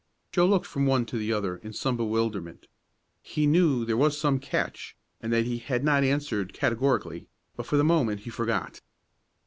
[0.31, 2.65] Joe looked from one to the other in some bewilderment.
[3.21, 7.77] He knew there was some catch, and that he had not answered categorically, but for
[7.77, 8.81] the moment he forgot.